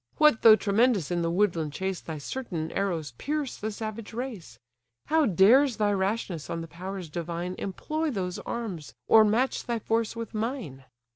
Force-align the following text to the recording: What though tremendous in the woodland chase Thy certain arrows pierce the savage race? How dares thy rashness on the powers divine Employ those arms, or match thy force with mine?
What 0.17 0.41
though 0.41 0.55
tremendous 0.55 1.11
in 1.11 1.21
the 1.21 1.29
woodland 1.29 1.73
chase 1.73 2.01
Thy 2.01 2.17
certain 2.17 2.71
arrows 2.71 3.11
pierce 3.19 3.57
the 3.57 3.69
savage 3.71 4.13
race? 4.13 4.57
How 5.05 5.27
dares 5.27 5.77
thy 5.77 5.91
rashness 5.91 6.49
on 6.49 6.61
the 6.61 6.67
powers 6.67 7.07
divine 7.07 7.53
Employ 7.59 8.09
those 8.09 8.39
arms, 8.39 8.95
or 9.07 9.23
match 9.23 9.63
thy 9.65 9.77
force 9.77 10.15
with 10.15 10.33
mine? 10.33 10.85